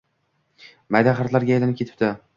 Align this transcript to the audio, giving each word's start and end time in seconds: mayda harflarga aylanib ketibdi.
mayda 0.97 1.15
harflarga 1.21 1.55
aylanib 1.57 1.81
ketibdi. 1.83 2.15